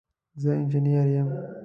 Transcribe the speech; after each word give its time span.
زه 0.41 0.49
انجنیر 0.61 1.07
یم 1.15 1.29